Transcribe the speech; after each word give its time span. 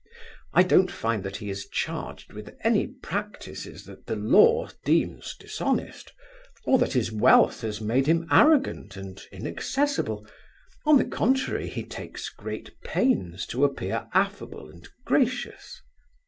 I 0.51 0.63
don't 0.63 0.89
find 0.89 1.21
that 1.23 1.35
he 1.37 1.51
is 1.51 1.67
charged 1.67 2.33
with 2.33 2.55
any 2.63 2.87
practices 2.87 3.83
that 3.85 4.07
the 4.07 4.15
law 4.15 4.67
deems 4.83 5.35
dishonest, 5.39 6.11
or 6.65 6.79
that 6.79 6.93
his 6.93 7.11
wealth 7.11 7.61
has 7.61 7.79
made 7.81 8.07
him 8.07 8.25
arrogant 8.31 8.97
and 8.97 9.21
inaccessible; 9.31 10.25
on 10.87 10.97
the 10.97 11.05
contrary, 11.05 11.67
he 11.69 11.83
takes 11.83 12.29
great 12.29 12.81
pains 12.83 13.45
to 13.45 13.63
appear 13.63 14.07
affable 14.15 14.71
and 14.71 14.89
gracious. 15.05 15.83